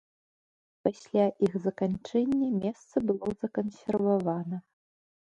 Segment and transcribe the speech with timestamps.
[0.85, 4.57] Пасля іх заканчэння месца было закансервавана.